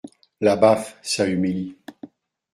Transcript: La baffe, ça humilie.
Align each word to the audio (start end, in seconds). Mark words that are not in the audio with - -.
La 0.39 0.55
baffe, 0.55 0.97
ça 1.03 1.29
humilie. 1.29 1.75